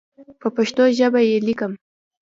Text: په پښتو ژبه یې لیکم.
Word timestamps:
په 0.41 0.47
پښتو 0.55 0.83
ژبه 0.97 1.21
یې 1.29 1.37
لیکم. 1.47 1.71